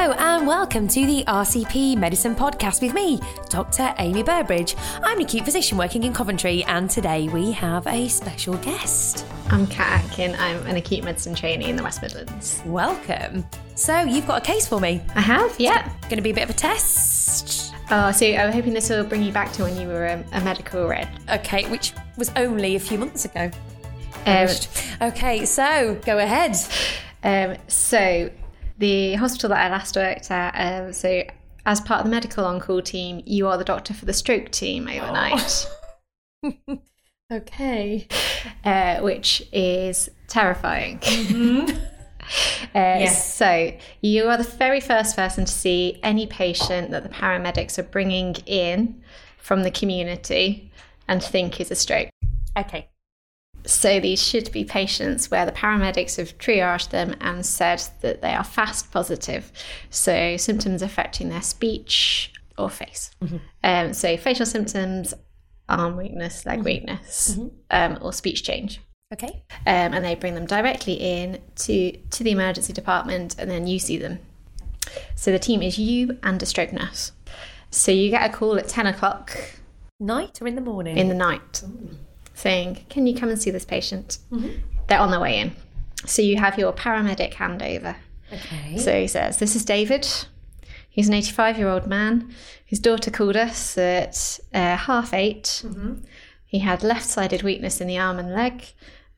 [0.00, 3.92] Hello, and welcome to the RCP Medicine Podcast with me, Dr.
[3.98, 4.76] Amy Burbridge.
[5.02, 9.26] I'm an acute physician working in Coventry, and today we have a special guest.
[9.48, 10.36] I'm Kat Atkin.
[10.38, 12.62] I'm an acute medicine trainee in the West Midlands.
[12.64, 13.44] Welcome.
[13.74, 15.02] So, you've got a case for me.
[15.16, 15.92] I have, yeah.
[16.02, 17.74] Going to be a bit of a test.
[17.90, 20.40] Oh, so I'm hoping this will bring you back to when you were um, a
[20.42, 21.08] medical reg.
[21.28, 23.50] Okay, which was only a few months ago.
[24.26, 24.48] Um,
[25.02, 26.56] Okay, so go ahead.
[27.24, 28.30] um, so
[28.78, 31.22] the hospital that I last worked at, um, so
[31.66, 34.88] as part of the medical on-call team, you are the doctor for the stroke team
[34.88, 35.66] overnight,
[37.32, 38.08] Okay.
[38.64, 41.00] uh, which is terrifying.
[42.74, 43.34] Uh, Yes.
[43.34, 43.72] So
[44.02, 48.34] you are the very first person to see any patient that the paramedics are bringing
[48.44, 49.02] in
[49.38, 50.70] from the community
[51.08, 52.10] and think is a stroke.
[52.54, 52.90] Okay.
[53.64, 58.32] So these should be patients where the paramedics have triaged them and said that they
[58.32, 59.52] are fast positive.
[59.90, 63.10] So symptoms affecting their speech or face.
[63.62, 65.14] Um, so facial symptoms,
[65.68, 67.38] arm weakness, leg weakness,
[67.70, 68.80] um, or speech change.
[69.12, 69.42] Okay.
[69.66, 73.78] Um, and they bring them directly in to, to the emergency department and then you
[73.78, 74.18] see them.
[75.14, 77.12] So the team is you and a stroke nurse.
[77.70, 79.36] So you get a call at 10 o'clock
[80.00, 80.96] Night or in the morning?
[80.96, 81.62] in the night
[82.38, 84.18] saying, Can you come and see this patient?
[84.30, 84.60] Mm-hmm.
[84.86, 85.52] They're on their way in.
[86.06, 87.96] So you have your paramedic handover.
[88.32, 88.78] okay.
[88.78, 90.06] So he says, This is David.
[90.88, 92.32] He's an 85 year old man.
[92.64, 95.94] His daughter called us at uh, half 8 mm-hmm.
[96.44, 98.64] He had left sided weakness in the arm and leg,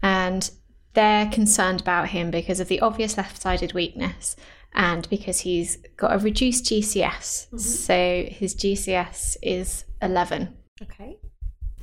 [0.02, 0.50] and
[0.94, 4.34] they're concerned about him because of the obvious left sided weakness
[4.74, 7.46] and because he's got a reduced GCS.
[7.46, 7.58] Mm-hmm.
[7.58, 10.56] So his GCS is 11.
[10.82, 11.18] okay.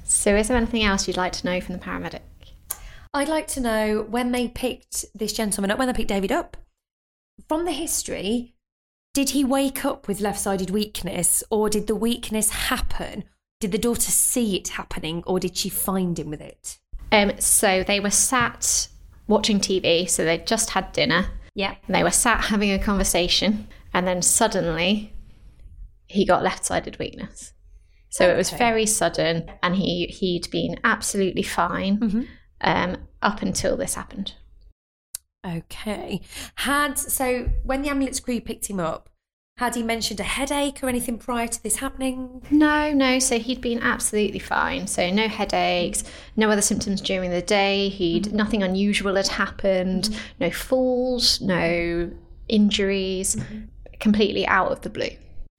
[0.07, 2.21] So, is there anything else you'd like to know from the paramedic?
[3.13, 6.55] I'd like to know when they picked this gentleman up, when they picked David up,
[7.47, 8.53] from the history,
[9.13, 13.25] did he wake up with left sided weakness or did the weakness happen?
[13.59, 16.77] Did the daughter see it happening or did she find him with it?
[17.11, 18.87] Um, so they were sat
[19.27, 20.09] watching TV.
[20.09, 21.27] So they'd just had dinner.
[21.53, 21.75] Yeah.
[21.89, 25.13] They were sat having a conversation, and then suddenly
[26.07, 27.53] he got left-sided weakness.
[28.09, 32.21] So it was very sudden, and he he'd been absolutely fine mm-hmm.
[32.61, 34.33] um, up until this happened.
[35.45, 36.21] Okay.
[36.55, 39.09] Had so when the ambulance crew picked him up,
[39.57, 42.43] had he mentioned a headache or anything prior to this happening?
[42.51, 43.19] No, no.
[43.19, 44.87] So he'd been absolutely fine.
[44.87, 46.03] So no headaches,
[46.35, 47.89] no other symptoms during the day.
[47.89, 48.35] He'd mm-hmm.
[48.35, 50.05] nothing unusual had happened.
[50.05, 50.43] Mm-hmm.
[50.43, 52.11] No falls, no
[52.47, 53.37] injuries.
[53.99, 55.09] Completely out of the blue.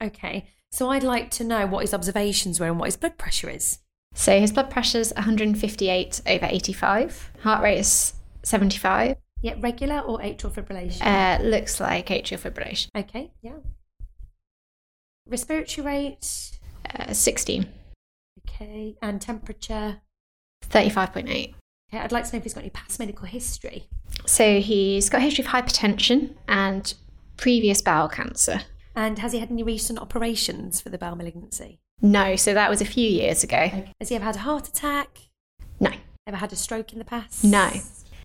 [0.01, 0.47] Okay.
[0.71, 3.79] So I'd like to know what his observations were and what his blood pressure is.
[4.13, 7.31] So his blood pressure is 158 over 85.
[7.41, 8.13] Heart rate is
[8.43, 9.17] 75.
[9.41, 11.01] Yeah, regular or atrial fibrillation?
[11.01, 12.89] Uh, looks like atrial fibrillation.
[12.95, 13.53] okay, yeah.
[15.25, 16.59] Respiratory rate?
[16.93, 17.67] Uh, 16.
[18.47, 18.95] Okay.
[19.01, 20.01] And temperature?
[20.69, 21.27] 35.8.
[21.29, 21.53] Okay,
[21.93, 23.85] I'd like to know if he's got any past medical history.
[24.25, 26.93] So he's got a history of hypertension and
[27.37, 28.61] previous bowel cancer.
[28.99, 31.79] And has he had any recent operations for the bowel malignancy?
[32.01, 33.85] No, so that was a few years ago.
[33.97, 35.29] Has he ever had a heart attack?
[35.79, 35.91] No.
[36.27, 37.45] Ever had a stroke in the past?
[37.45, 37.71] No.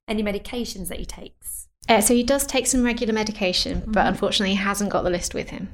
[0.09, 1.69] Any medications that he takes?
[1.89, 5.33] Uh, so he does take some regular medication, but unfortunately he hasn't got the list
[5.33, 5.69] with him.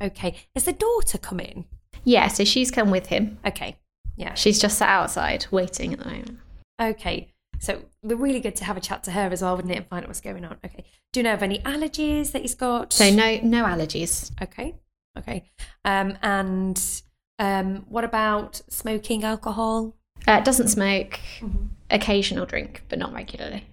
[0.00, 0.34] Okay.
[0.54, 1.66] Has the daughter come in?
[2.04, 3.36] Yeah, so she's come with him.
[3.44, 3.76] Okay.
[4.16, 4.32] Yeah.
[4.32, 6.38] She's just sat outside waiting at the moment.
[6.80, 7.34] Okay.
[7.60, 9.86] So we're really good to have a chat to her as well, wouldn't it, and
[9.86, 10.56] find out what's going on.
[10.64, 10.84] Okay.
[11.12, 12.92] Do you know of any allergies that he's got?
[12.92, 14.30] So no no allergies.
[14.40, 14.76] Okay.
[15.18, 15.50] Okay.
[15.84, 16.80] Um, and
[17.38, 19.96] um, what about smoking alcohol?
[20.26, 21.18] Uh, doesn't smoke,
[21.90, 23.66] occasional drink, but not regularly.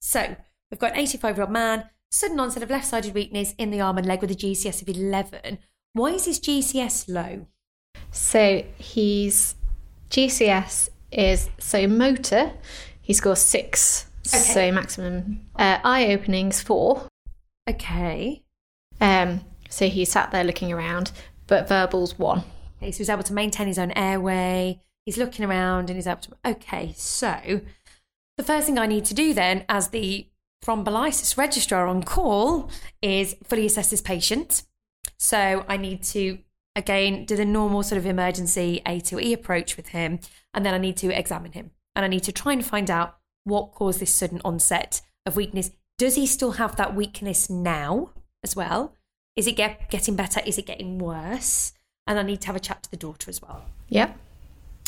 [0.00, 0.36] So
[0.70, 3.80] we've got an 85 year old man, sudden onset of left sided weakness in the
[3.80, 5.58] arm and leg with a GCS of 11.
[5.92, 7.46] Why is his GCS low?
[8.10, 9.54] So he's
[10.10, 12.52] GCS is so motor,
[13.08, 14.04] he scores six.
[14.22, 17.08] So maximum uh, eye openings four.
[17.68, 18.44] Okay.
[19.00, 19.40] Um,
[19.70, 21.10] so he sat there looking around,
[21.46, 22.44] but verbals one.
[22.76, 24.82] Okay, so he's able to maintain his own airway.
[25.06, 26.36] He's looking around and he's able to.
[26.44, 27.62] Okay, so
[28.36, 30.28] the first thing I need to do then, as the
[30.62, 32.70] thrombolysis registrar on call,
[33.00, 34.64] is fully assess this patient.
[35.18, 36.38] So I need to,
[36.76, 40.20] again, do the normal sort of emergency A to E approach with him.
[40.52, 41.70] And then I need to examine him.
[41.98, 45.72] And I need to try and find out what caused this sudden onset of weakness.
[45.98, 48.12] Does he still have that weakness now
[48.44, 48.94] as well?
[49.34, 50.40] Is it get, getting better?
[50.46, 51.72] Is it getting worse?
[52.06, 53.64] And I need to have a chat to the daughter as well.
[53.88, 54.16] Yep.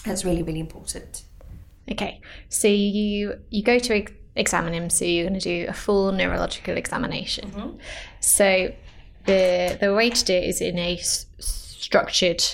[0.05, 1.25] That's really, really important.
[1.91, 2.21] Okay.
[2.49, 4.89] So you you go to ex- examine him.
[4.89, 7.51] So you're going to do a full neurological examination.
[7.51, 7.77] Mm-hmm.
[8.21, 8.73] So
[9.27, 12.45] the the way to do it is in a s- structured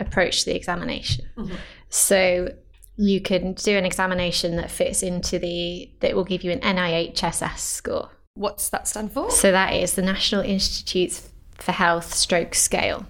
[0.00, 1.26] approach to the examination.
[1.36, 1.54] Mm-hmm.
[1.88, 2.48] So
[2.96, 7.58] you can do an examination that fits into the that will give you an NIHSS
[7.58, 8.10] score.
[8.34, 9.30] What's that stand for?
[9.30, 13.06] So that is the National Institutes for Health Stroke Scale.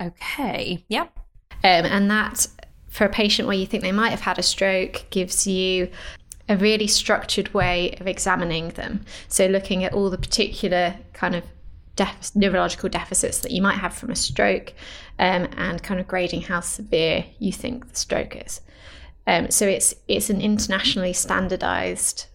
[0.00, 0.84] Okay.
[0.88, 1.18] Yep.
[1.64, 2.46] Um, and that,
[2.88, 5.90] for a patient where you think they might have had a stroke, gives you
[6.48, 9.04] a really structured way of examining them.
[9.28, 11.44] So, looking at all the particular kind of
[11.96, 14.72] def- neurological deficits that you might have from a stroke
[15.18, 18.60] um, and kind of grading how severe you think the stroke is.
[19.26, 22.26] Um, so, it's, it's an internationally standardized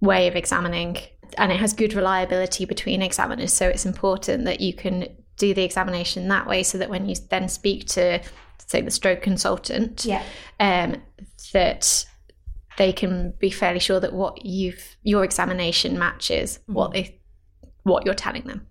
[0.00, 0.96] way of examining
[1.38, 3.52] and it has good reliability between examiners.
[3.52, 7.14] So, it's important that you can do the examination that way so that when you
[7.30, 8.20] then speak to
[8.68, 10.22] say the stroke consultant Yeah.
[10.58, 10.96] um,
[11.52, 12.04] that
[12.78, 17.20] they can be fairly sure that what you've your examination matches what they
[17.84, 18.66] what you're telling them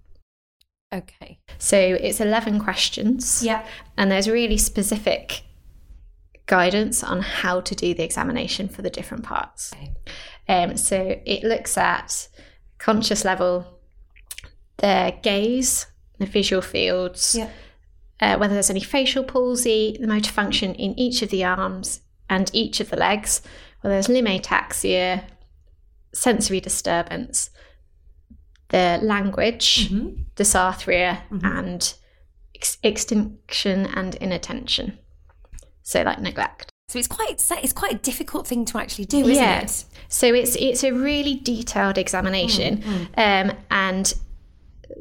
[0.94, 1.40] Okay.
[1.60, 3.66] so it's 11 questions Yeah.
[3.98, 5.44] and there's really specific
[6.48, 9.94] guidance on how to do the examination for the different parts Okay.
[10.48, 12.28] um, so it looks at
[12.78, 13.80] conscious level
[14.78, 15.88] their gaze
[16.20, 17.50] the visual fields Yeah.
[18.22, 22.50] uh, whether there's any facial palsy, the motor function in each of the arms and
[22.54, 23.42] each of the legs,
[23.82, 25.24] whether there's limb ataxia,
[26.14, 27.50] sensory disturbance,
[28.70, 29.90] the language,
[30.36, 31.94] dysarthria, and
[32.56, 34.98] ex- extinction and inattention.
[35.86, 36.72] So, like neglect.
[36.88, 37.32] So it's quite
[37.64, 39.62] it's quite a difficult thing to actually do, isn't Yeah.
[39.62, 39.86] it?
[40.10, 42.84] So it's it's a really detailed examination,
[43.18, 44.14] um, and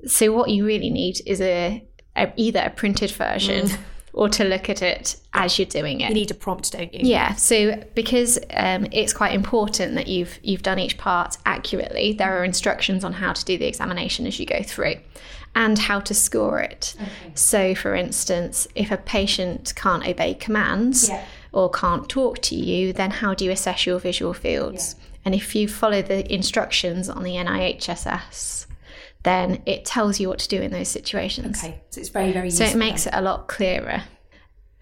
[0.07, 1.83] so what you really need is a,
[2.17, 3.69] a either a printed version
[4.13, 6.09] or to look at it as you're doing it.
[6.11, 7.01] You need a prompt, don't you?
[7.03, 12.39] Yeah, so because um, it's quite important that you've you've done each part accurately, there
[12.39, 14.97] are instructions on how to do the examination as you go through,
[15.55, 16.95] and how to score it.
[17.35, 21.25] So, for instance, if a patient can't obey commands Yeah.
[21.53, 24.97] or can't talk to you, then how do you assess your visual fields?
[25.25, 28.67] And if you follow the instructions on the NIHSS,
[29.23, 31.65] then it tells you what to do in those situations.
[31.65, 31.81] Okay.
[31.91, 32.51] So it's very very.
[32.51, 34.03] So it makes it a lot clearer.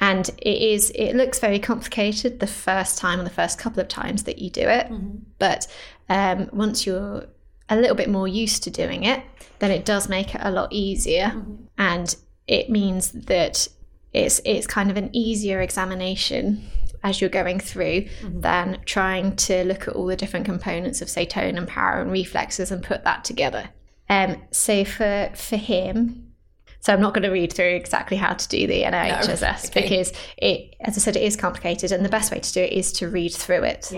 [0.00, 3.86] And it is it looks very complicated the first time or the first couple of
[3.86, 4.90] times that you do it.
[5.38, 5.68] But
[6.08, 7.26] um, once you're
[7.72, 9.22] a little bit more used to doing it,
[9.58, 11.26] then it does make it a lot easier.
[11.26, 11.64] Mm-hmm.
[11.78, 12.16] And
[12.46, 13.68] it means that
[14.12, 16.64] it's it's kind of an easier examination
[17.02, 18.40] as you're going through mm-hmm.
[18.40, 22.12] than trying to look at all the different components of say tone and power and
[22.12, 23.70] reflexes and put that together.
[24.08, 26.32] Um, so for for him,
[26.80, 29.82] so I'm not going to read through exactly how to do the NIHSS okay.
[29.82, 32.72] because it, as I said, it is complicated, and the best way to do it
[32.72, 33.92] is to read through it,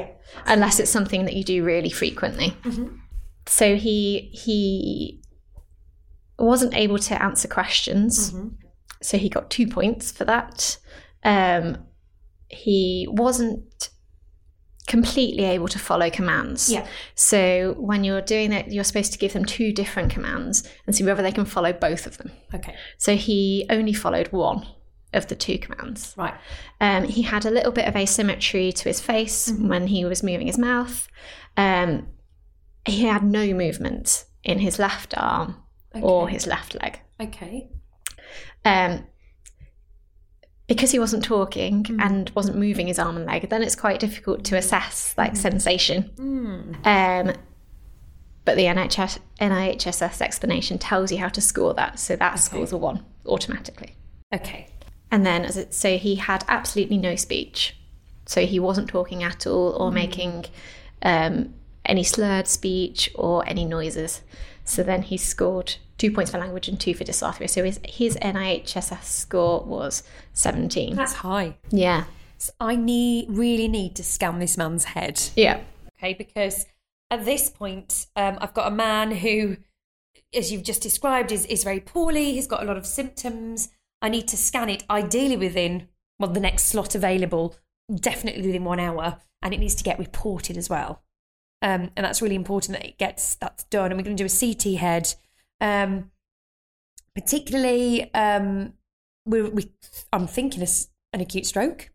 [0.46, 2.50] unless it's something that you do really frequently.
[2.62, 2.96] Mm-hmm.
[3.46, 5.22] So he he
[6.38, 8.34] wasn't able to answer questions,
[9.02, 10.78] so he got two points for that.
[11.22, 11.78] Um,
[12.48, 13.90] he wasn't
[14.86, 16.70] completely able to follow commands.
[16.70, 16.86] Yeah.
[17.14, 21.04] So when you're doing it, you're supposed to give them two different commands and see
[21.04, 22.30] whether they can follow both of them.
[22.54, 22.74] Okay.
[22.98, 24.66] So he only followed one
[25.14, 26.14] of the two commands.
[26.18, 26.34] Right.
[26.80, 30.48] Um, he had a little bit of asymmetry to his face when he was moving
[30.48, 31.08] his mouth.
[31.56, 32.08] Um,
[32.86, 35.56] he had no movement in his left arm
[35.94, 37.00] or his left leg.
[37.20, 37.68] Okay.
[38.64, 39.06] Um,
[40.66, 44.44] because he wasn't talking and wasn't moving his arm and leg, then it's quite difficult
[44.44, 46.10] to assess like sensation.
[46.84, 47.34] Um,
[48.44, 52.78] but the NHS, NIHSS explanation tells you how to score that, so that scores a
[52.78, 53.96] one automatically.
[54.32, 54.68] Okay.
[55.10, 57.76] And then, as it, so he had absolutely no speech,
[58.26, 60.46] so he wasn't talking at all or making
[61.02, 61.54] um,
[61.86, 64.22] any slurred speech or any noises.
[64.64, 67.48] So then he scored two points for language and two for dysarthria.
[67.50, 70.96] So his his NIHSS score was seventeen.
[70.96, 71.56] That's high.
[71.70, 72.04] Yeah,
[72.38, 75.20] So I need really need to scan this man's head.
[75.36, 75.60] yeah,
[75.98, 76.14] okay?
[76.14, 76.66] Because
[77.10, 79.58] at this point, um, I've got a man who,
[80.34, 82.32] as you've just described, is, is very poorly.
[82.32, 83.68] He's got a lot of symptoms.
[84.02, 85.88] I need to scan it ideally within,
[86.18, 87.54] well, the next slot available,
[87.94, 91.02] definitely within one hour, and it needs to get reported as well.
[91.64, 93.90] Um, and that's really important that it gets that's done.
[93.90, 95.14] And we're going to do a CT head.
[95.62, 96.10] Um,
[97.14, 98.74] particularly, um,
[99.24, 99.72] we're, we,
[100.12, 100.68] I'm thinking of
[101.14, 101.90] an acute stroke.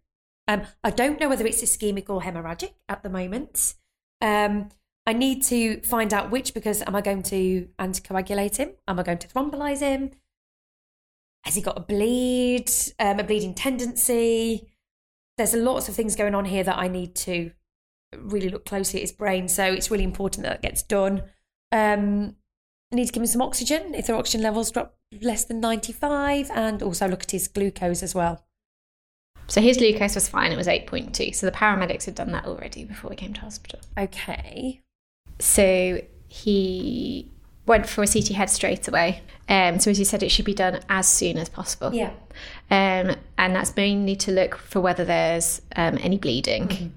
[0.47, 3.75] Um, I don't know whether it's ischemic or hemorrhagic at the moment.
[4.21, 4.69] Um,
[5.05, 8.71] I need to find out which because am I going to anticoagulate him?
[8.88, 10.09] Am I going to thrombolyze him?
[11.43, 14.67] Has he got a bleed, um, a bleeding tendency?
[15.38, 17.51] There's lots of things going on here that I need to
[18.18, 19.48] really look closely at his brain.
[19.48, 21.24] So it's really important that it gets done.
[21.72, 22.36] Um,
[22.92, 26.51] I need to give him some oxygen if their oxygen levels drop less than 95,
[26.51, 28.46] and also look at his glucose as well.
[29.48, 31.34] So his glucose was fine, it was 8.2.
[31.34, 33.80] So the paramedics had done that already before we came to hospital.
[33.98, 34.82] Okay.
[35.39, 37.32] So he
[37.66, 39.22] went for a CT head straight away.
[39.50, 41.94] Um, so as you said, it should be done as soon as possible.
[41.94, 42.12] Yeah.
[42.70, 46.68] Um, and that's mainly to look for whether there's um, any bleeding.
[46.68, 46.88] Mm-hmm.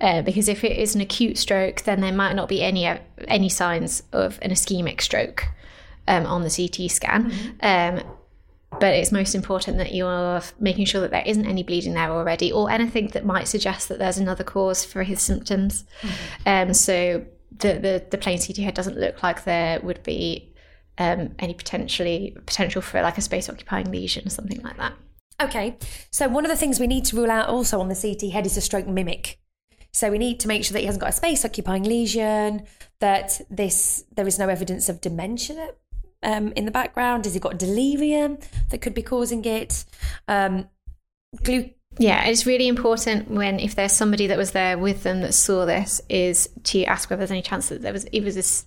[0.00, 2.90] Uh, because if it is an acute stroke, then there might not be any
[3.28, 5.46] any signs of an ischemic stroke
[6.08, 7.30] um, on the CT scan.
[7.30, 7.98] Mm-hmm.
[7.98, 8.16] Um,
[8.80, 12.50] but it's most important that you're making sure that there isn't any bleeding there already,
[12.50, 15.84] or anything that might suggest that there's another cause for his symptoms.
[16.46, 17.24] Um, so
[17.58, 20.49] the, the the plain CT head doesn't look like there would be
[20.98, 24.92] um, any potentially potential for like a space occupying lesion or something like that.
[25.40, 25.78] Okay.
[26.10, 28.46] So one of the things we need to rule out also on the CT head
[28.46, 29.38] is a stroke mimic.
[29.92, 32.64] So we need to make sure that he hasn't got a space occupying lesion,
[33.00, 35.70] that this there is no evidence of dementia
[36.22, 37.24] um, in the background.
[37.24, 39.84] Has he got delirium that could be causing it?
[40.28, 40.68] Um,
[41.42, 45.34] glu- Yeah, it's really important when if there's somebody that was there with them that
[45.34, 48.66] saw this is to ask whether there's any chance that there was it was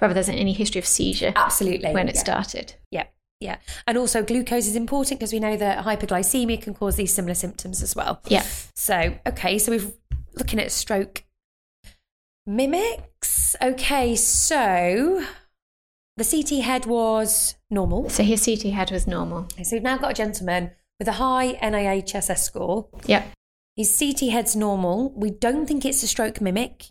[0.00, 2.20] whether there's any history of seizure absolutely when it yeah.
[2.20, 2.74] started.
[2.90, 3.06] Yeah,
[3.40, 3.56] yeah.
[3.86, 7.82] And also glucose is important because we know that hyperglycemia can cause these similar symptoms
[7.82, 8.20] as well.
[8.26, 8.44] Yeah.
[8.74, 9.92] So, okay, so we're
[10.36, 11.24] looking at stroke
[12.46, 13.56] mimics.
[13.62, 15.24] Okay, so
[16.16, 18.10] the CT head was normal.
[18.10, 19.44] So his CT head was normal.
[19.52, 22.88] Okay, So we've now got a gentleman with a high NIHSS score.
[23.06, 23.24] Yeah.
[23.76, 25.12] His CT head's normal.
[25.16, 26.90] We don't think it's a stroke mimic.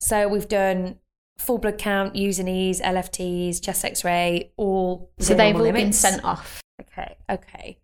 [0.00, 0.98] So we've done
[1.38, 5.10] full blood count, U&Es, LFTs, chest X-ray, all.
[5.18, 6.60] So they've all normal been sent off.
[6.80, 7.78] Okay, okay.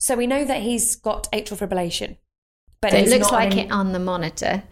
[0.00, 2.16] So we know that he's got atrial fibrillation,
[2.80, 4.62] but So it looks like any- it on the monitor,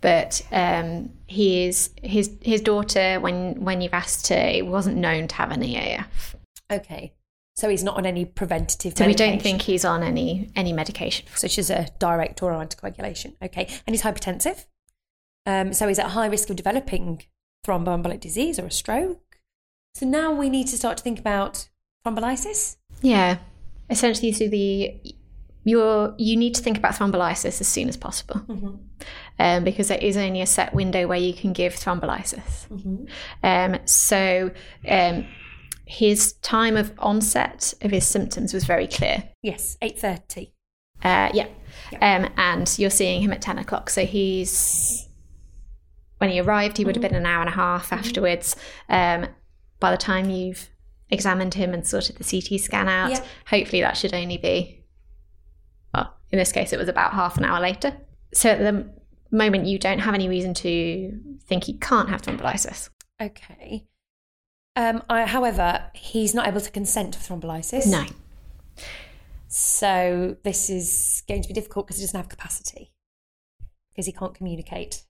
[0.00, 3.20] but um, he is his his daughter.
[3.20, 6.34] When when you've asked her, it wasn't known to have an EAF.
[6.72, 7.12] Okay,
[7.56, 8.96] so he's not on any preventative.
[8.96, 11.26] So we don't think he's on any any medication.
[11.34, 13.34] such as a direct oral anticoagulation.
[13.42, 14.64] Okay, and he's hypertensive.
[15.46, 17.22] Um, so he's at high risk of developing
[17.66, 19.38] thromboembolic disease or a stroke.
[19.94, 21.68] So now we need to start to think about
[22.04, 22.76] thrombolysis.
[23.02, 23.38] Yeah,
[23.88, 25.00] essentially, so the
[25.64, 28.40] you're you need to think about thrombolysis as soon as possible,
[29.38, 33.08] um, because there is only a set window where you can give thrombolysis.
[33.42, 34.50] Um, so
[34.88, 35.26] um,
[35.86, 39.24] his time of onset of his symptoms was very clear.
[39.42, 40.54] Yes, eight thirty.
[41.02, 41.46] Uh, yeah.
[41.94, 43.90] Um, and you're seeing him at 10 o'clock.
[43.90, 45.08] So he's,
[46.20, 48.54] when he arrived, he would have been an hour and a half afterwards.
[48.88, 49.26] Um,
[49.78, 50.68] by the time you've
[51.08, 53.24] examined him and sorted the CT scan out, Yeah.
[53.46, 54.84] hopefully that should only be,
[55.94, 57.96] well, in this case, it was about half an hour later.
[58.34, 58.90] So at the
[59.30, 62.90] moment, you don't have any reason to think he can't have thrombolysis.
[63.20, 63.86] Okay.
[64.76, 67.86] Um, I, however, he's not able to consent to thrombolysis.
[67.86, 68.04] No.
[69.48, 72.92] So this is going to be difficult because he doesn't have capacity
[73.90, 75.02] because he can't communicate.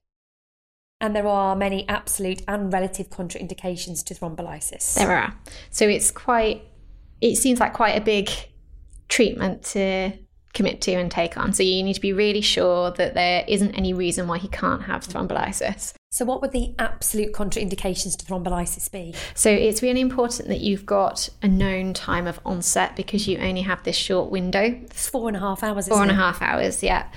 [1.01, 4.93] And there are many absolute and relative contraindications to thrombolysis.
[4.93, 5.35] There are.
[5.71, 6.63] So it's quite,
[7.19, 8.29] it seems like quite a big
[9.09, 10.11] treatment to
[10.53, 11.53] commit to and take on.
[11.53, 14.83] So you need to be really sure that there isn't any reason why he can't
[14.83, 15.93] have thrombolysis.
[16.11, 19.15] So, what would the absolute contraindications to thrombolysis be?
[19.33, 23.61] So it's really important that you've got a known time of onset because you only
[23.61, 25.87] have this short window, It's four and a half hours.
[25.87, 26.17] four and a it?
[26.17, 27.07] half hours, yeah,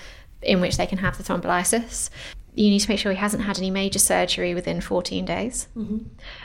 [0.43, 2.09] in which they can have the thrombolysis.
[2.55, 5.69] You need to make sure he hasn't had any major surgery within 14 days.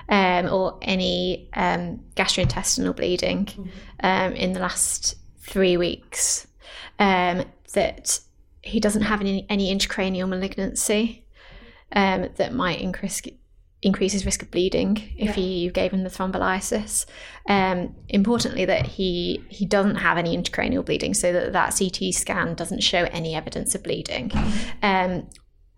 [0.09, 6.47] Um, or any um, gastrointestinal bleeding um, in the last three weeks.
[6.97, 8.19] Um, that
[8.61, 11.25] he doesn't have any, any intracranial malignancy
[11.91, 13.21] um, that might increase
[13.81, 17.05] increase his risk of bleeding if you, you gave him the thrombolysis.
[17.47, 22.55] Um, importantly, that he he doesn't have any intracranial bleeding, so that that CT scan
[22.55, 24.31] doesn't show any evidence of bleeding,
[24.83, 25.27] um,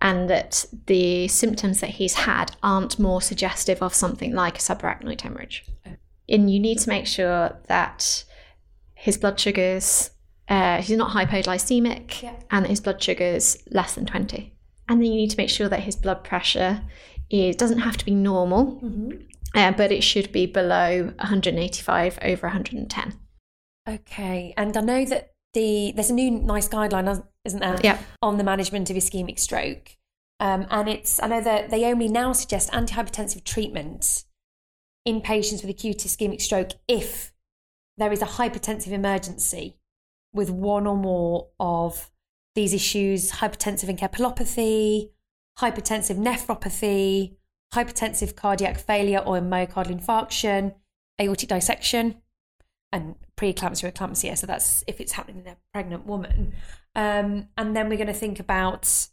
[0.01, 5.21] and that the symptoms that he's had aren't more suggestive of something like a subarachnoid
[5.21, 5.65] hemorrhage.
[6.27, 8.23] And you need to make sure that
[8.93, 10.11] his blood sugars.
[10.47, 12.33] Uh, he's not hypoglycemic Yeah.
[12.49, 14.53] and that his blood sugar's less than 20.
[14.89, 16.81] And then you need to make sure that his blood pressure
[17.29, 18.81] is, doesn't have to be normal,
[19.55, 23.13] uh, but it should be below 185 over 110.
[23.87, 27.77] Okay, and I know that the there's a new NICE guideline, isn't there?
[27.83, 27.99] Yeah.
[28.21, 29.97] On the management of ischemic stroke,
[30.39, 34.25] um, and it's I know that they only now suggest antihypertensive treatment
[35.05, 37.31] in patients with acute ischemic stroke if
[37.97, 39.77] there is a hypertensive emergency
[40.33, 42.11] with one or more of
[42.55, 45.09] these issues: hypertensive encephalopathy,
[45.59, 47.37] hypertensive nephropathy,
[47.73, 50.75] hypertensive cardiac failure or myocardial infarction,
[51.21, 52.21] aortic dissection,
[52.91, 54.37] and preeclampsia or eclampsia.
[54.37, 56.53] So that's if it's happening in a pregnant woman.
[56.95, 59.07] Um, and then we're going to think about,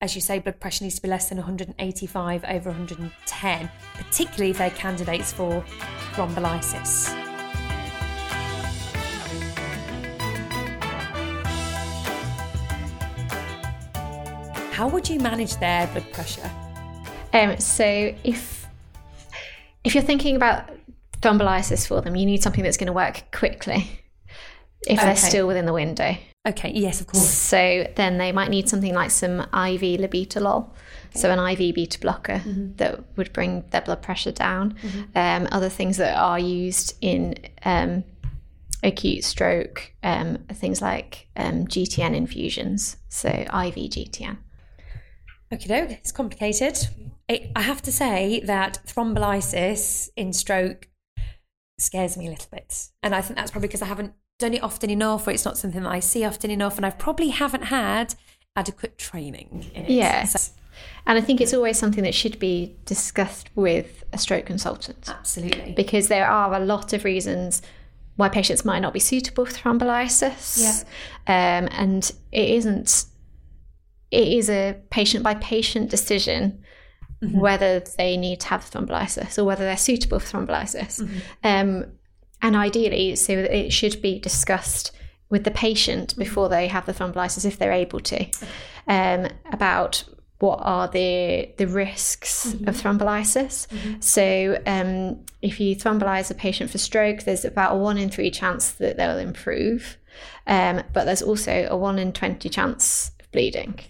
[0.00, 4.58] as you say, blood pressure needs to be less than 185 over 110, particularly if
[4.58, 5.64] they're candidates for
[6.12, 7.14] thrombolysis.
[14.72, 16.48] How would you manage their blood pressure?
[17.32, 18.68] Um, so if
[19.82, 20.70] if you're thinking about
[21.20, 24.02] thrombolysis for them, you need something that's going to work quickly
[24.86, 26.16] if they're still within the window.
[26.46, 27.28] Okay, yes, of course.
[27.28, 30.70] So then they might need something like some IV labetalol,
[31.14, 32.42] so an IV beta blocker
[32.76, 34.76] that would bring their blood pressure down.
[35.14, 37.34] Um, other things that are used in
[37.64, 38.04] um,
[38.82, 44.38] acute stroke, um, things like um, GTN infusions, so IV GTN.
[45.52, 45.90] Okay, doke.
[45.90, 46.78] It's complicated.
[47.30, 50.87] I have to say that thrombolysis in stroke
[51.78, 54.62] scares me a little bit, and I think that's probably because I haven't done it
[54.62, 57.64] often enough, or it's not something that I see often enough, and I probably haven't
[57.64, 58.14] had
[58.56, 59.90] adequate training in it.
[59.90, 60.32] Yes.
[60.32, 60.52] So-
[61.06, 65.72] And I think it's always something that should be discussed with a stroke consultant absolutely.
[65.76, 67.62] because there are a lot of reasons
[68.14, 70.84] why patients might not be suitable for thrombolysis.
[71.26, 73.06] Um, and it isn't,
[74.10, 76.62] it is a patient by patient decision
[77.20, 81.00] whether they need to have thrombolysis or whether they're suitable for thrombolysis.
[81.42, 81.86] Um,
[82.40, 84.92] and ideally, so it should be discussed
[85.30, 88.26] with the patient before they have the thrombolysis if they're able to
[88.86, 90.04] um, about
[90.38, 93.66] what are the the risks of thrombolysis.
[94.02, 98.30] So um, if you thrombolyze a patient for stroke, there's about a one in three
[98.30, 99.96] chance that they'll improve,
[100.46, 103.80] um, but there's also a one in twenty chance of bleeding.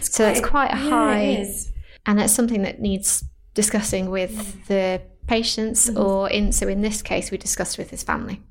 [0.00, 1.69] so it's quite a high, is.
[2.06, 7.30] And that's something that needs discussing with the patients, or in so in this case,
[7.30, 8.42] we discussed with his family.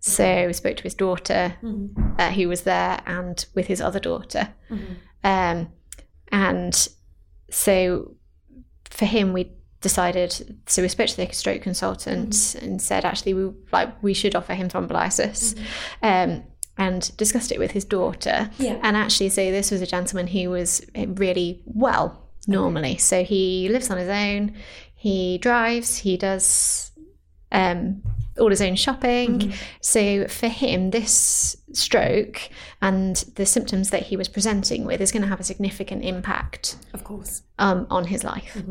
[0.00, 1.56] So we spoke to his daughter,
[2.18, 4.52] uh, who was there, and with his other daughter.
[5.22, 5.72] Um,
[6.30, 6.88] and
[7.50, 8.14] so
[8.90, 10.60] for him, we decided.
[10.66, 14.54] So we spoke to the stroke consultant and said, actually, we like we should offer
[14.54, 15.58] him thrombolysis.
[16.02, 16.44] Um,
[16.76, 18.50] and discussed it with his daughter.
[18.58, 18.80] Yeah.
[18.82, 22.96] And actually, so this was a gentleman who was really well normally.
[22.96, 24.54] So he lives on his own.
[24.94, 25.98] He drives.
[25.98, 26.92] He does
[27.52, 28.02] um,
[28.38, 29.52] all his own shopping.
[29.80, 32.48] So for him, this stroke
[32.80, 36.76] and the symptoms that he was presenting with is going to have a significant impact
[36.92, 37.42] Of course.
[37.58, 38.62] um, on his life,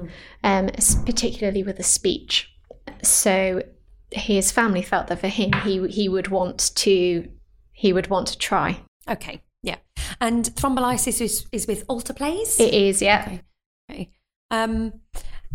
[0.43, 0.69] um,
[1.05, 2.53] particularly with the speech.
[3.01, 3.63] So
[4.12, 7.29] his family felt that for him, he he would want to
[7.71, 8.79] he would want to try.
[9.09, 9.41] Okay.
[9.63, 9.77] Yeah.
[10.19, 12.59] And thrombolysis is, is with alteplase?
[12.59, 13.23] It is, yeah.
[13.25, 13.41] Okay.
[13.91, 14.11] Okay.
[14.51, 14.93] Um,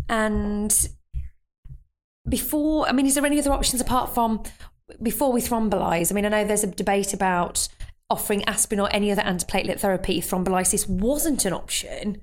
[0.07, 0.89] and
[2.27, 4.43] before, I mean, is there any other options apart from
[5.01, 6.11] before we thrombolyze?
[6.11, 7.67] I mean, I know there's a debate about
[8.09, 12.21] offering aspirin or any other antiplatelet therapy if thrombolysis wasn't an option.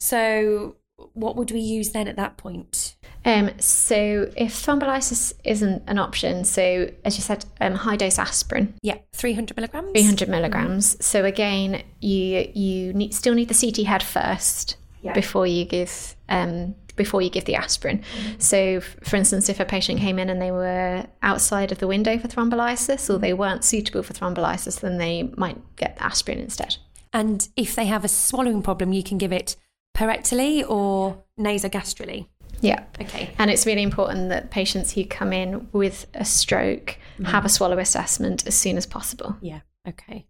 [0.00, 0.76] So,
[1.12, 2.94] what would we use then at that point?
[3.24, 8.74] Um, so if thrombolysis isn't an option, so as you said, um, high dose aspirin,
[8.82, 9.92] Yeah, 300 milligrams?
[9.92, 11.04] 300 milligrams.
[11.04, 14.76] So again, you you need, still need the CT head first
[15.12, 17.98] before you give um, before you give the aspirin.
[17.98, 18.38] Mm-hmm.
[18.38, 22.18] So, for instance, if a patient came in and they were outside of the window
[22.18, 23.40] for thrombolysis, or they mm-hmm.
[23.40, 26.76] weren't suitable for thrombolysis, then they might get aspirin instead.
[27.12, 29.56] And if they have a swallowing problem, you can give it
[29.96, 32.26] parectally or nasogastrally.
[32.60, 32.84] Yeah.
[33.00, 33.34] Okay.
[33.38, 37.24] And it's really important that patients who come in with a stroke mm-hmm.
[37.24, 39.36] have a swallow assessment as soon as possible.
[39.40, 39.60] Yeah.
[39.86, 40.26] Okay.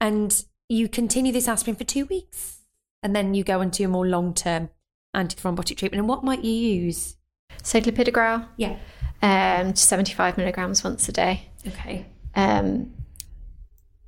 [0.00, 2.55] And you continue this aspirin for two weeks,
[3.02, 4.70] and then you go into a more long-term
[5.14, 6.00] antithrombotic treatment.
[6.00, 7.16] And what might you use?
[7.62, 8.76] So clopidogrel, Yeah.
[9.22, 11.48] um, 75 milligrams once a day.
[11.66, 12.06] Okay.
[12.34, 12.92] Um,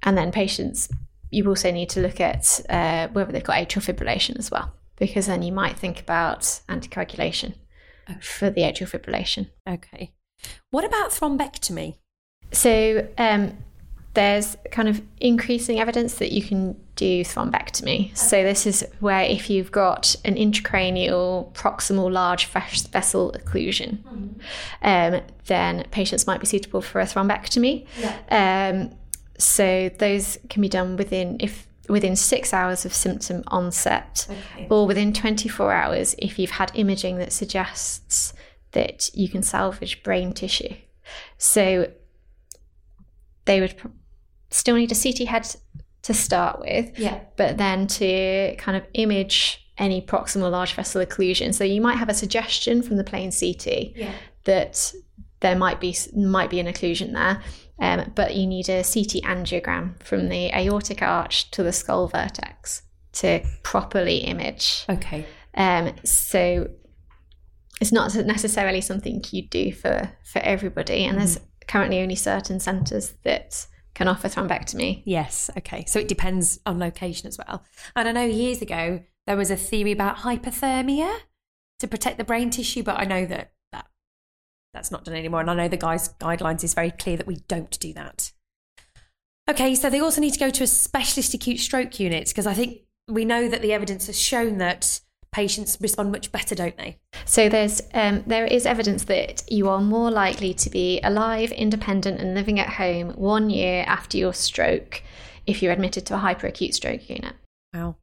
[0.02, 0.88] and then patients,
[1.30, 5.26] you also need to look at uh, whether they've got atrial fibrillation as well, because
[5.26, 7.54] then you might think about anticoagulation
[8.20, 9.48] for the atrial fibrillation.
[9.68, 10.12] Okay.
[10.70, 11.96] What about thrombectomy?
[12.52, 13.58] So um,
[14.18, 18.16] there's kind of increasing evidence that you can do thrombectomy.
[18.16, 23.98] So this is where if you've got an intracranial proximal large fresh vessel occlusion,
[24.82, 27.86] um, then patients might be suitable for a thrombectomy.
[28.28, 28.90] Um,
[29.38, 34.66] so those can be done within if within six hours of symptom onset, Okay.
[34.68, 38.34] or within 24 hours if you've had imaging that suggests
[38.72, 40.74] that you can salvage brain tissue.
[41.38, 41.90] So
[43.44, 43.76] they would
[44.50, 45.46] still need a CT head
[46.02, 47.20] to start with, Yeah.
[47.36, 51.54] but then to kind of image any proximal large vessel occlusion.
[51.54, 54.12] So you might have a suggestion from the plain CT Yeah.
[54.44, 54.92] that
[55.40, 57.42] there might be might be an occlusion there,
[57.78, 62.82] um, but you need a CT angiogram from the aortic arch to the skull vertex
[63.12, 64.84] to properly image.
[64.88, 65.26] Okay.
[65.54, 66.68] Um, so
[67.80, 73.14] it's not necessarily something you do for for everybody, and there's currently only certain centres
[73.24, 73.66] that
[73.98, 75.02] can offer thrombectomy.
[75.04, 75.50] Yes.
[75.58, 75.84] Okay.
[75.88, 77.64] So it depends on location as well.
[77.96, 81.18] And I know years ago there was a theory about hypothermia
[81.80, 83.88] to protect the brain tissue, but I know that that
[84.72, 85.40] that's not done anymore.
[85.40, 88.30] And I know the guys' guidelines is very clear that we don't do that.
[89.50, 89.74] Okay.
[89.74, 92.82] So they also need to go to a specialist acute stroke unit because I think
[93.08, 96.98] we know that the evidence has shown that patients respond much better, don't they?
[97.24, 102.20] So there's um, there is evidence that you are more likely to be alive, independent,
[102.20, 105.02] and living at home one year after your stroke
[105.46, 107.34] if you're admitted to a hyperacute stroke unit.
[107.74, 107.96] Wow.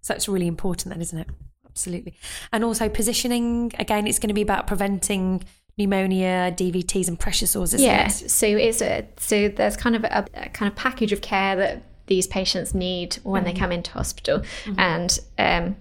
[0.00, 1.28] So that's really important then, isn't it?
[1.66, 2.14] Absolutely.
[2.52, 5.44] And also positioning, again, it's going to be about preventing
[5.76, 8.06] pneumonia, DVTs and pressure sores, isn't yeah.
[8.06, 8.12] it?
[8.12, 11.82] So it's a, so there's kind of a, a kind of package of care that
[12.06, 14.42] these patients need when they come into hospital,
[14.78, 15.76] and um,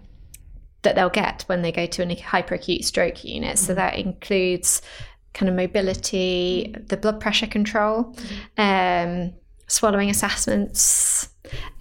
[0.86, 3.60] that they'll get when they go to a hyperacute stroke unit.
[3.60, 4.82] So that includes
[5.34, 8.16] kind of mobility, the blood pressure control,
[8.58, 9.34] um,
[9.68, 11.28] swallowing assessments,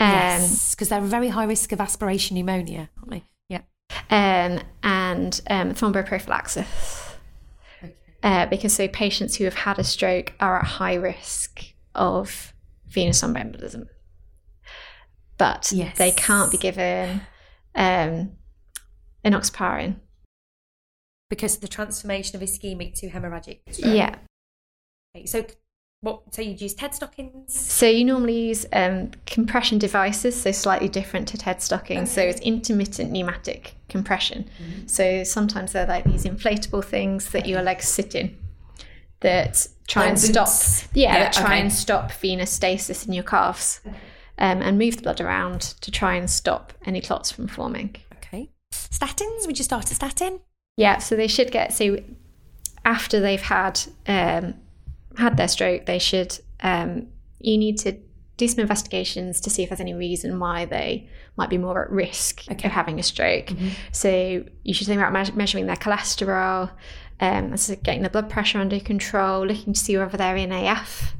[0.00, 3.22] um, Yes, because they're a very high risk of aspiration pneumonia, aren't they?
[3.48, 3.60] Yeah.
[4.10, 7.12] um, and um, thromboprophylaxis.
[8.22, 11.62] Uh, because so patients who have had a stroke are at high risk
[11.94, 12.54] of
[12.88, 13.86] venous thromboembolism,
[15.38, 15.96] but Yes.
[15.98, 17.20] they can't be given
[17.74, 18.32] um,
[19.24, 19.96] enoxaparin.
[21.30, 23.60] Because of the transformation of ischemic to hemorrhagic.
[23.70, 23.94] stroke.
[23.94, 24.14] Yeah.
[25.16, 25.44] Okay, So
[26.00, 26.34] what?
[26.34, 27.54] So you'd use TED stockings.
[27.58, 32.10] So you normally use um, compression devices, so slightly different to TED stockings.
[32.10, 34.48] So it's intermittent pneumatic compression.
[34.86, 38.36] So sometimes they're like these inflatable things that your legs sit in
[39.20, 40.48] that try Like and stop.
[40.92, 41.60] Yeah, Yeah, that try okay.
[41.62, 43.80] and stop venous stasis in your calves.
[44.36, 47.94] Um, and move the blood around to try and stop any clots from forming.
[48.92, 49.46] Statins.
[49.46, 50.40] Would you start a statin?
[50.76, 51.98] Yeah, so they should get so
[52.84, 54.54] after they've had um,
[55.16, 57.06] had their stroke, they should um,
[57.40, 57.96] you need to
[58.36, 61.90] do some investigations to see if there's any reason why they might be more at
[61.90, 62.66] risk Okay.
[62.66, 63.50] of having a stroke.
[63.92, 66.70] So you should think about me- measuring their cholesterol,
[67.20, 71.14] um, so getting the blood pressure under control, looking to see whether they're in AF,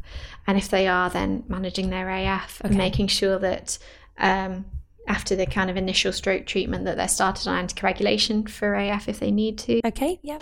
[0.49, 2.69] and if they are, then managing their AF Okay.
[2.71, 3.79] and making sure that.
[4.19, 4.65] Um,
[5.07, 9.21] after the kind of initial stroke treatment, that they're started on anticoagulation for AF if
[9.21, 10.19] they need to, Okay.
[10.23, 10.39] Yeah.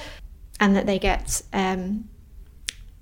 [0.61, 2.09] and that they get um,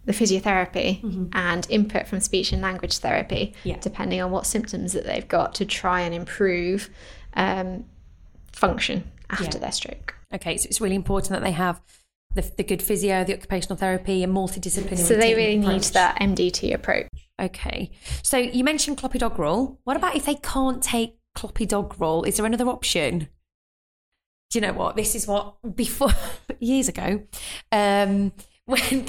[0.07, 3.77] the physiotherapy and input from speech and language therapy, Yeah.
[3.81, 6.89] depending on what symptoms that they've got, to try and improve
[7.35, 7.85] um,
[8.53, 9.59] function after Yeah.
[9.59, 10.15] their stroke.
[10.35, 10.57] Okay.
[10.57, 11.81] So it's really important that they have
[12.35, 14.99] the, the good physio, the occupational therapy, and multidisciplinary.
[14.99, 17.09] So they really need that MDT approach.
[17.41, 17.91] Okay.
[18.23, 19.79] So you mentioned clopidogrel.
[19.85, 22.27] What about if they can't take clopidogrel?
[22.27, 23.29] Is there another option?
[24.51, 24.97] Do you know what?
[24.97, 26.13] This is what before
[26.61, 27.23] years ago,
[27.71, 28.33] um,
[28.67, 29.07] when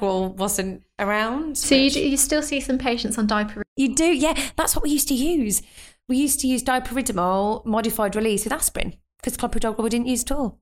[0.00, 1.58] Roll wasn't around.
[1.58, 3.62] So you, you still see some patients on diaper.
[3.76, 4.34] You do, yeah.
[4.56, 5.62] That's what we used to use.
[6.08, 10.32] We used to use dipyridamole modified release with aspirin because clopidogrel we didn't use at
[10.32, 10.60] all.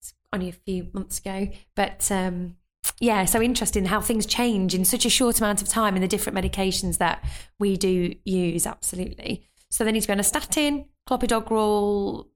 [0.00, 2.56] It's only a few months ago, but um,
[3.00, 6.08] yeah, so interesting how things change in such a short amount of time in the
[6.08, 7.24] different medications that
[7.58, 8.66] we do use.
[8.66, 9.48] Absolutely.
[9.72, 12.26] So they need to be on a statin, clopidogrel,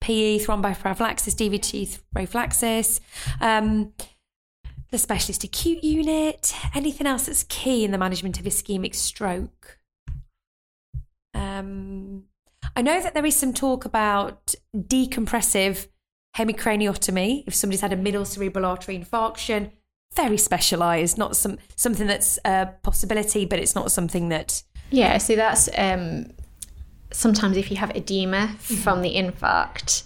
[0.00, 3.00] PE, thromboprophylaxis, DVT prophylaxis.
[3.38, 3.92] Um,
[4.90, 9.78] the specialist acute unit, anything else that's key in the management of ischemic stroke.
[11.34, 12.24] Um,
[12.74, 15.88] I know that there is some talk about decompressive
[16.34, 19.70] hemicraniotomy if somebody's had a middle cerebral artery infarction.
[20.14, 24.62] Very specialised, not some something that's a possibility, but it's not something that.
[24.90, 26.28] Yeah, so that's um,
[27.16, 30.02] sometimes if you have edema from the infarct,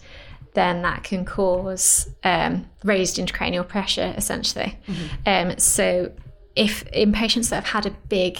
[0.55, 4.79] then that can cause um, raised intracranial pressure, essentially.
[5.27, 6.13] Um, so,
[6.57, 8.39] if in patients that have had a big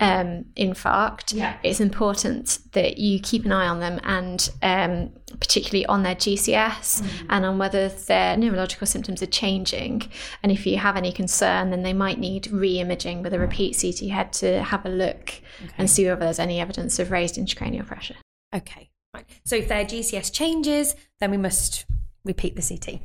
[0.00, 1.56] um, infarct, Yeah.
[1.62, 7.06] it's important that you keep an eye on them and um, particularly on their GCS
[7.28, 10.10] and on whether their neurological symptoms are changing.
[10.42, 13.78] And if you have any concern, then they might need re imaging with a repeat
[13.80, 15.40] CT head to have a look
[15.78, 18.16] and see whether there's any evidence of raised intracranial pressure.
[18.54, 19.26] Okay, right.
[19.44, 21.84] So if their GCS changes, then we must
[22.24, 23.00] repeat the CT.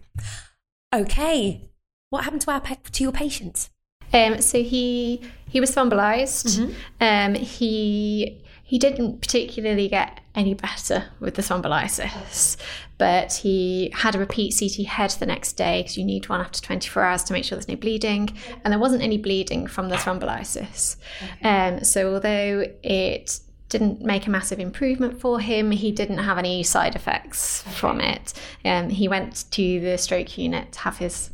[0.94, 1.70] Okay,
[2.10, 3.70] what happened to our to your patient?
[4.14, 6.60] Um, so he he was thrombolized.
[6.60, 6.74] Mm-hmm.
[7.02, 12.56] Um, he he didn't particularly get any better with the thrombolysis.
[13.00, 16.62] But he had a repeat CT head the next day because you need one after
[16.62, 18.30] 24 hours to make sure there's no bleeding.
[18.64, 20.98] And there wasn't any bleeding from the thrombolysis.
[21.44, 25.72] Um, so although it didn't make a massive improvement for him.
[25.72, 28.34] He didn't have any side effects from it.
[28.66, 31.30] Um, he went to the stroke unit to have his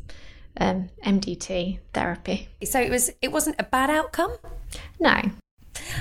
[0.58, 2.50] um, MDT therapy.
[2.64, 4.36] So it was it wasn't a bad outcome.
[5.00, 5.22] No.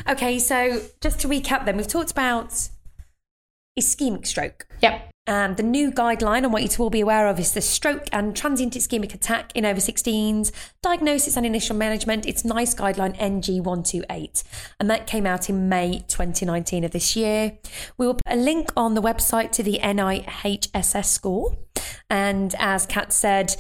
[0.09, 2.69] Okay, so just to recap, then we've talked about
[3.79, 4.67] ischemic stroke.
[4.81, 5.11] Yep.
[5.27, 8.09] And the new guideline on what you to all be aware of is the stroke
[8.12, 12.27] and transient ischemic attack in over 16s, diagnosis and initial management.
[12.27, 14.45] It's NICE guideline NG128.
[14.79, 17.57] And that came out in May 2019 of this year.
[17.97, 21.57] We will put a link on the website to the NIHSS score.
[22.11, 23.57] And as Kat said,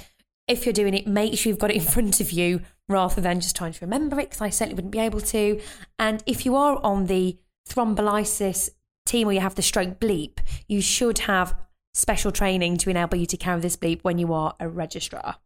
[0.46, 3.40] if you're doing it, make sure you've got it in front of you rather than
[3.40, 5.60] just trying to remember it, because I certainly wouldn't be able to.
[5.98, 8.68] And if you are on the thrombolysis
[9.06, 11.56] team where you have the stroke bleep, you should have
[11.94, 15.36] special training to enable you to carry this bleep when you are a registrar.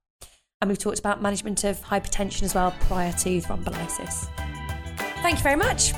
[0.60, 4.28] And we've talked about management of hypertension as well prior to thrombolysis.
[5.22, 5.92] Thank you very much.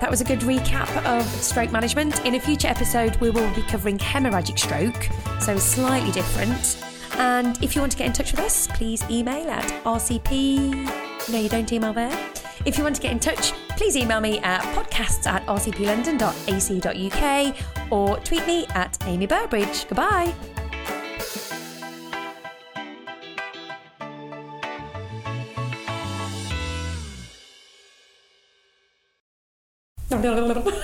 [0.00, 2.22] That was a good recap of stroke management.
[2.26, 5.08] In a future episode, we will be covering hemorrhagic stroke,
[5.40, 6.85] so slightly different.
[7.18, 11.30] And if you want to get in touch with us, please email at rcp.
[11.30, 12.16] No, you don't email there.
[12.64, 18.18] If you want to get in touch, please email me at podcasts at rcplondon.ac.uk or
[18.20, 19.88] tweet me at Amy Burbridge.
[19.88, 20.34] Goodbye.